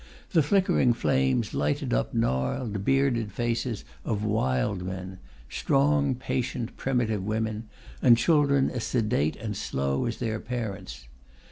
[0.31, 7.65] The flickering flames lighted up gnarled, bearded faces of wild men, strong, patient, primitive women,
[8.01, 11.07] and children as sedate and slow as their parents.